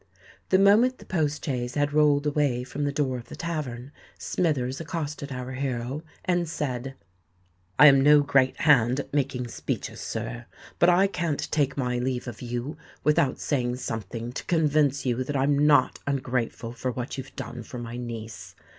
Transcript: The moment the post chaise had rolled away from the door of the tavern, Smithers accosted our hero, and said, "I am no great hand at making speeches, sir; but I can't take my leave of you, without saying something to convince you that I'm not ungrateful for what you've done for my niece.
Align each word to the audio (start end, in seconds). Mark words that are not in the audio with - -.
The 0.49 0.57
moment 0.57 0.97
the 0.97 1.05
post 1.05 1.45
chaise 1.45 1.75
had 1.75 1.93
rolled 1.93 2.25
away 2.25 2.63
from 2.63 2.85
the 2.85 2.91
door 2.91 3.19
of 3.19 3.25
the 3.27 3.35
tavern, 3.35 3.91
Smithers 4.17 4.81
accosted 4.81 5.31
our 5.31 5.51
hero, 5.51 6.01
and 6.25 6.49
said, 6.49 6.95
"I 7.77 7.85
am 7.85 8.01
no 8.01 8.21
great 8.23 8.61
hand 8.61 9.01
at 9.01 9.13
making 9.13 9.47
speeches, 9.49 9.99
sir; 10.01 10.47
but 10.79 10.89
I 10.89 11.05
can't 11.05 11.51
take 11.51 11.77
my 11.77 11.99
leave 11.99 12.27
of 12.27 12.41
you, 12.41 12.77
without 13.03 13.39
saying 13.39 13.75
something 13.75 14.31
to 14.31 14.43
convince 14.45 15.05
you 15.05 15.23
that 15.23 15.37
I'm 15.37 15.67
not 15.67 15.99
ungrateful 16.07 16.73
for 16.73 16.89
what 16.91 17.19
you've 17.19 17.35
done 17.35 17.61
for 17.61 17.77
my 17.77 17.95
niece. 17.95 18.55